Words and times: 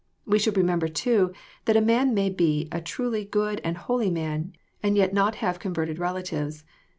We 0.25 0.39
should 0.39 0.57
remember 0.57 0.87
too, 0.87 1.31
that 1.65 1.77
a 1.77 1.79
man 1.79 2.15
may 2.15 2.31
be 2.31 2.67
a 2.71 2.81
truly 2.81 3.23
good 3.23 3.61
and 3.63 3.77
holy 3.77 4.09
man, 4.09 4.53
and 4.81 4.97
yet 4.97 5.13
not 5.13 5.35
have 5.45 5.59
converted 5.59 5.97
rela 5.99 6.23
tives. 6.23 6.63